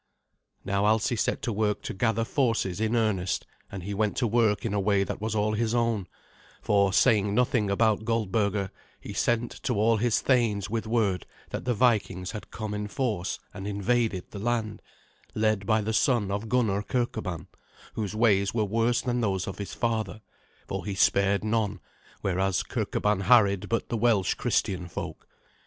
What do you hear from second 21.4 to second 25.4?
none, whereas Kirkeban harried but the Welsh Christian folk.